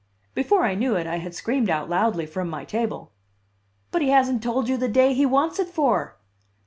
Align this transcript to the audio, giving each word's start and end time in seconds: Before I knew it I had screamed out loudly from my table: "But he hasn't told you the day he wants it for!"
Before 0.33 0.65
I 0.65 0.73
knew 0.73 0.95
it 0.95 1.05
I 1.05 1.17
had 1.17 1.35
screamed 1.35 1.69
out 1.69 1.87
loudly 1.87 2.25
from 2.25 2.49
my 2.49 2.65
table: 2.65 3.11
"But 3.91 4.01
he 4.01 4.09
hasn't 4.09 4.41
told 4.41 4.67
you 4.67 4.75
the 4.75 4.87
day 4.87 5.13
he 5.13 5.27
wants 5.27 5.59
it 5.59 5.67
for!" 5.67 6.17